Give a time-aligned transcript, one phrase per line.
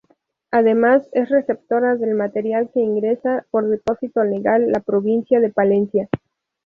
[0.49, 6.09] Además, es receptora del material que ingresa por Depósito Legal la provincia de Palencia.